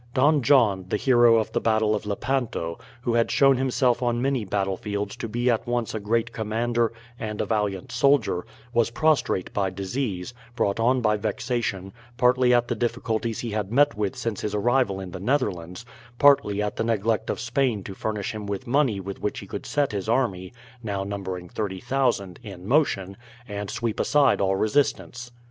[0.15, 4.43] Don John, the hero of the battle of Lepanto, who had shown himself on many
[4.43, 8.43] battlefields to be at once a great commander and a valiant soldier,
[8.73, 13.93] was prostrate by disease, brought on by vexation, partly at the difficulties he had met
[13.95, 15.85] with since his arrival in the Netherlands,
[16.17, 19.67] partly at the neglect of Spain to furnish him with money with which he could
[19.67, 23.15] set his army, now numbering 30,000, in motion,
[23.47, 25.31] and sweep aside all resistance.